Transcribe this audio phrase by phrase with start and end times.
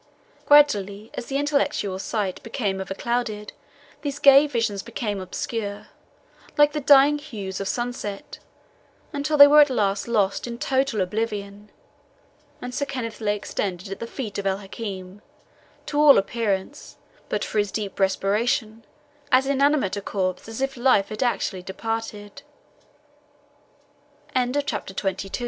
[0.47, 3.51] Gradually as the intellectual sight became overclouded,
[4.01, 5.89] these gay visions became obscure,
[6.57, 8.39] like the dying hues of sunset,
[9.13, 11.69] until they were at last lost in total oblivion;
[12.63, 15.21] and Sir Kenneth lay extended at the feet of El Hakim,
[15.85, 16.97] to all appearance,
[17.29, 18.83] but for his deep respiration,
[19.31, 22.41] as inanimate a corpse as if life had actually departed.
[24.35, 25.03] CHAPTER XXIII.
[25.11, 25.39] 'Mid the